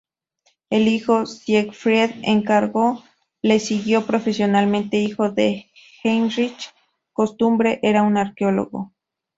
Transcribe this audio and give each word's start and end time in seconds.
El 0.71 0.87
hijo 0.87 1.27
Siegfried 1.27 2.09
encargo 2.23 3.03
le 3.43 3.59
siguió 3.59 4.07
profesionalmente, 4.07 4.97
hijo 4.97 5.29
de 5.29 5.67
Heinrich 6.03 6.73
costumbre 7.13 7.79
era 7.83 8.01
un 8.01 8.17
arqueólogo. 8.17 8.93